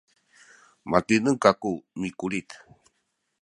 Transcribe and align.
matineng 0.91 1.39
kaku 1.43 1.73
mikulit 1.99 2.47